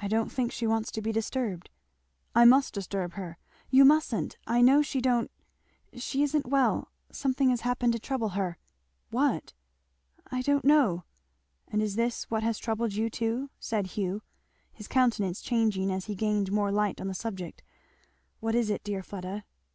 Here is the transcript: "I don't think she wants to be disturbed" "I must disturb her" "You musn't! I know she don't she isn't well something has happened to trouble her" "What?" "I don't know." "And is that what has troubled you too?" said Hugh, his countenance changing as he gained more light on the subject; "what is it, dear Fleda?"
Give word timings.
"I 0.00 0.08
don't 0.08 0.32
think 0.32 0.52
she 0.52 0.66
wants 0.66 0.90
to 0.90 1.02
be 1.02 1.12
disturbed" 1.12 1.68
"I 2.34 2.46
must 2.46 2.72
disturb 2.72 3.12
her" 3.12 3.36
"You 3.76 3.84
musn't! 3.84 4.38
I 4.46 4.62
know 4.62 4.80
she 4.80 5.02
don't 5.02 5.30
she 5.94 6.22
isn't 6.22 6.46
well 6.46 6.88
something 7.12 7.50
has 7.50 7.60
happened 7.60 7.92
to 7.92 7.98
trouble 7.98 8.30
her" 8.30 8.56
"What?" 9.20 9.52
"I 10.32 10.40
don't 10.40 10.64
know." 10.64 11.04
"And 11.68 11.82
is 11.82 11.96
that 11.96 12.22
what 12.30 12.42
has 12.42 12.58
troubled 12.58 12.94
you 12.94 13.10
too?" 13.10 13.50
said 13.60 13.88
Hugh, 13.88 14.22
his 14.72 14.88
countenance 14.88 15.42
changing 15.42 15.90
as 15.90 16.06
he 16.06 16.14
gained 16.14 16.50
more 16.50 16.72
light 16.72 16.98
on 16.98 17.08
the 17.08 17.14
subject; 17.14 17.62
"what 18.38 18.54
is 18.54 18.70
it, 18.70 18.82
dear 18.82 19.02
Fleda?" 19.02 19.44